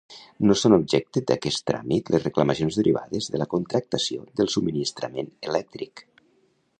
[0.51, 6.05] No són objecte d'aquest tràmit les reclamacions derivades de la contractació del subministrament elèctric.